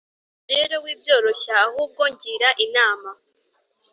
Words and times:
rero 0.51 0.73
wibyoroshya 0.83 1.53
ahubwo 1.67 2.03
ngira 2.13 2.49
inama" 2.65 3.09